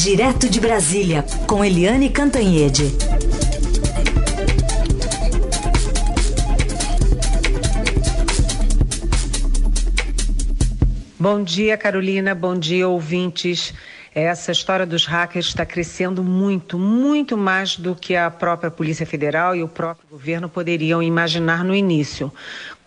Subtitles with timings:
[0.00, 2.84] Direto de Brasília, com Eliane Cantanhede.
[11.18, 12.32] Bom dia, Carolina.
[12.32, 13.74] Bom dia, ouvintes.
[14.14, 19.56] Essa história dos hackers está crescendo muito, muito mais do que a própria Polícia Federal
[19.56, 22.32] e o próprio governo poderiam imaginar no início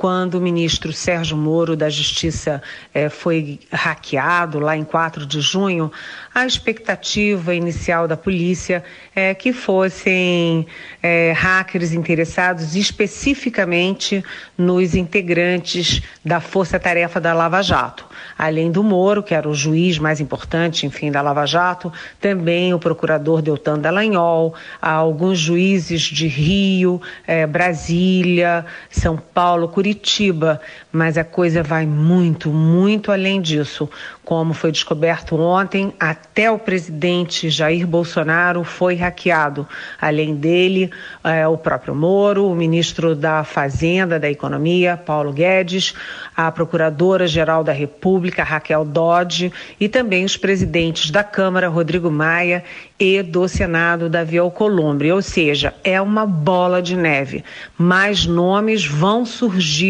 [0.02, 2.60] quando o ministro Sérgio Moro da Justiça
[2.92, 5.92] eh, foi hackeado lá em 4 de junho,
[6.34, 8.84] a expectativa inicial da polícia
[9.16, 10.66] é que fossem
[11.04, 14.26] eh, hackers interessados especificamente
[14.58, 18.08] nos integrantes da Força-Tarefa da Lava Jato.
[18.36, 22.80] Além do Moro, que era o juiz mais importante, enfim, da Lava Jato, também o
[22.80, 31.24] procurador Deltan Dallagnol, alguns juízes de Rio, eh, Brasília, São Paulo, Curitiba, Curitiba, mas a
[31.24, 33.90] coisa vai muito, muito além disso.
[34.24, 39.68] Como foi descoberto ontem, até o presidente Jair Bolsonaro foi hackeado.
[40.00, 40.90] Além dele,
[41.24, 45.94] é, o próprio Moro, o ministro da Fazenda, da Economia, Paulo Guedes,
[46.38, 52.64] a Procuradora-Geral da República, Raquel Dodge, e também os presidentes da Câmara, Rodrigo Maia,
[52.98, 55.12] e do Senado, Davi Alcolumbre.
[55.12, 57.44] Ou seja, é uma bola de neve.
[57.76, 59.81] Mais nomes vão surgir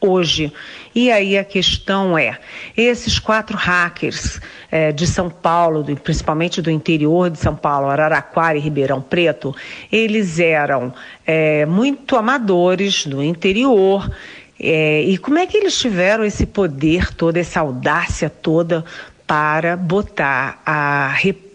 [0.00, 0.52] hoje.
[0.94, 2.38] E aí a questão é:
[2.76, 8.56] esses quatro hackers é, de São Paulo, do, principalmente do interior de São Paulo, Araraquara
[8.56, 9.54] e Ribeirão Preto,
[9.90, 10.92] eles eram
[11.26, 14.10] é, muito amadores do interior.
[14.58, 18.84] É, e como é que eles tiveram esse poder toda, essa audácia toda
[19.26, 21.45] para botar a República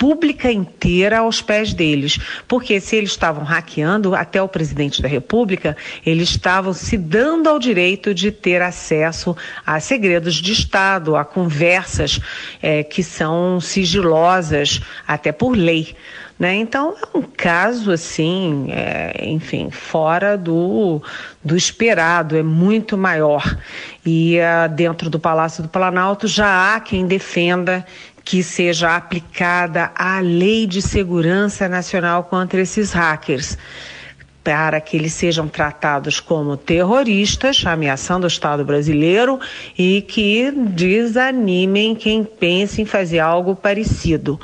[0.52, 2.20] inteira aos pés deles.
[2.48, 7.60] Porque se eles estavam hackeando até o presidente da República, eles estavam se dando ao
[7.60, 9.36] direito de ter acesso
[9.66, 12.20] a segredos de Estado, a conversas
[12.62, 15.96] é, que são sigilosas até por lei.
[16.42, 16.56] Né?
[16.56, 21.00] Então, é um caso, assim, é, enfim, fora do,
[21.44, 23.44] do esperado, é muito maior.
[24.04, 27.86] E uh, dentro do Palácio do Planalto já há quem defenda
[28.24, 33.58] que seja aplicada a lei de segurança nacional contra esses hackers
[34.44, 39.40] para que eles sejam tratados como terroristas, ameaçando o Estado brasileiro
[39.78, 44.40] e que desanimem quem pense em fazer algo parecido.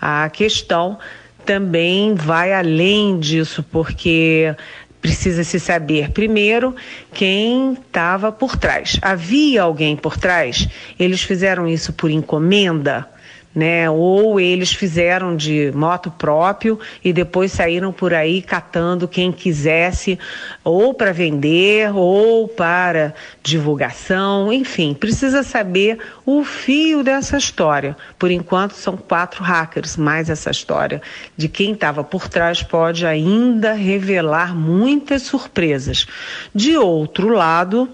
[0.00, 0.98] A questão
[1.46, 4.54] também vai além disso, porque
[5.00, 6.74] precisa se saber primeiro
[7.12, 8.98] quem estava por trás.
[9.00, 10.68] Havia alguém por trás?
[10.98, 13.08] Eles fizeram isso por encomenda?
[13.54, 13.90] Né?
[13.90, 20.18] Ou eles fizeram de moto próprio e depois saíram por aí catando quem quisesse,
[20.62, 27.96] ou para vender, ou para divulgação, enfim, precisa saber o fio dessa história.
[28.18, 31.00] Por enquanto são quatro hackers, mas essa história
[31.36, 36.06] de quem estava por trás pode ainda revelar muitas surpresas.
[36.54, 37.88] De outro lado,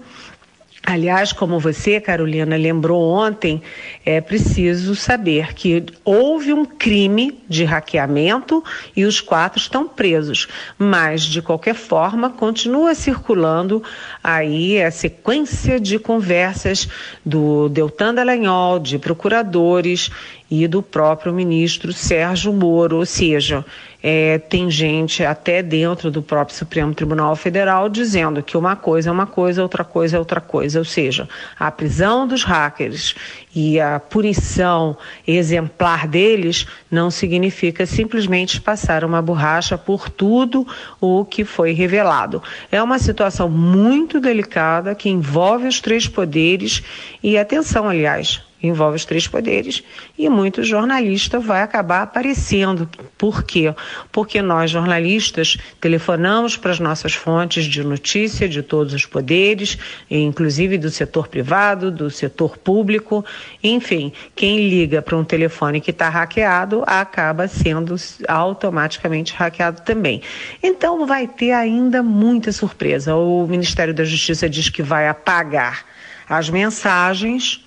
[0.87, 3.59] Aliás, como você, Carolina, lembrou ontem,
[4.05, 8.63] é preciso saber que houve um crime de hackeamento
[8.95, 10.47] e os quatro estão presos.
[10.77, 13.81] Mas, de qualquer forma, continua circulando
[14.23, 16.87] aí a sequência de conversas
[17.25, 20.11] do Deltan Dallagnol, de procuradores
[20.49, 23.65] e do próprio ministro Sérgio Moro, ou seja,
[24.07, 29.11] é, tem gente até dentro do próprio Supremo Tribunal Federal dizendo que uma coisa é
[29.11, 33.15] uma coisa, outra coisa é outra coisa, ou seja, a prisão dos hackers
[33.55, 34.95] e a punição
[35.27, 40.67] exemplar deles não significa simplesmente passar uma borracha por tudo
[41.01, 42.43] o que foi revelado.
[42.71, 46.83] É uma situação muito delicada que envolve os três poderes
[47.23, 49.83] e atenção, aliás, envolve os três poderes,
[50.17, 52.89] e muito jornalista vai acabar aparecendo.
[53.17, 53.73] Por quê?
[54.11, 59.77] Porque nós, jornalistas, telefonamos para as nossas fontes de notícia de todos os poderes,
[60.09, 63.23] inclusive do setor privado, do setor público,
[63.63, 67.95] enfim, quem liga para um telefone que está hackeado acaba sendo
[68.27, 70.21] automaticamente hackeado também.
[70.61, 73.15] Então vai ter ainda muita surpresa.
[73.15, 75.85] O Ministério da Justiça diz que vai apagar
[76.27, 77.63] as mensagens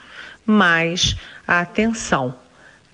[0.49, 1.17] mais
[1.47, 2.35] a atenção.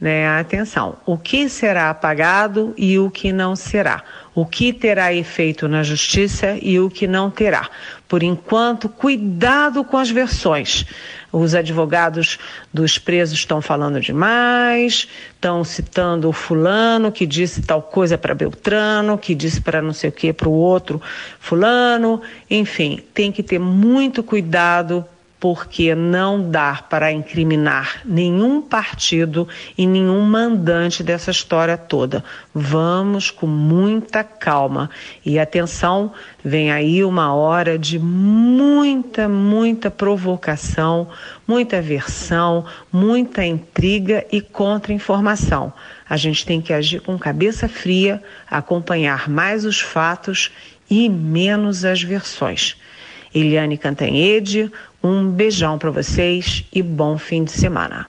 [0.01, 4.03] Né, a atenção, o que será apagado e o que não será,
[4.35, 7.71] o que terá efeito na justiça e o que não terá.
[8.09, 10.85] Por enquanto, cuidado com as versões.
[11.33, 12.39] Os advogados
[12.73, 19.17] dos presos estão falando demais, estão citando o fulano que disse tal coisa para Beltrano,
[19.17, 21.01] que disse para não sei o que para o outro
[21.41, 22.21] fulano.
[22.51, 25.05] Enfim, tem que ter muito cuidado
[25.39, 29.47] porque não dá para incriminar nenhum partido
[29.77, 32.25] e nenhum mandante dessa história toda.
[32.55, 34.89] Vamos com muita calma
[35.25, 41.09] e atenção, vem aí uma hora de muita, muita provocação,
[41.47, 45.73] muita versão, muita intriga e contra-informação.
[46.09, 50.51] A gente tem que agir com cabeça fria, acompanhar mais os fatos
[50.89, 52.77] e menos as versões.
[53.35, 54.71] Eliane Cantanhede,
[55.05, 58.07] um beijão para vocês e bom fim de semana.